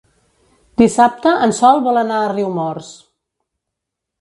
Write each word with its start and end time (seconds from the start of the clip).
Dissabte 0.81 1.33
en 1.47 1.53
Sol 1.57 1.83
vol 1.89 2.01
anar 2.05 2.17
a 2.23 2.33
Riumors. 2.33 2.91